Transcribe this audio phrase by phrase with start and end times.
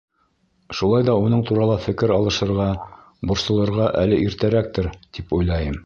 [0.77, 2.65] Шулай ҙа уның турала фекер алышырға,
[3.33, 5.79] борсолорға әле иртәрәктер, тип уйлайым.